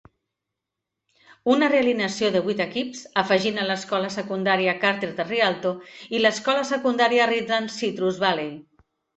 [1.55, 5.75] Una re-alineació de vuit equips afegint l'Escola Secundària Carter de Rialto
[6.19, 8.53] i l'Escola Secundària Redlands Citrus Valley.